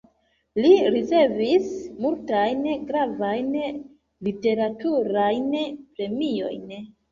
Li 0.63 0.69
ricevis 0.95 1.67
multajn 2.05 2.65
gravajn 2.89 3.53
literaturajn 4.29 5.49
premiojn. 5.63 6.69